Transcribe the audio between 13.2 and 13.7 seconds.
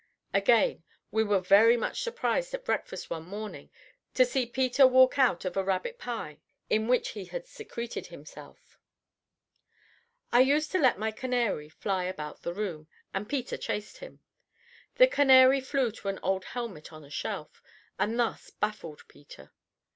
Peter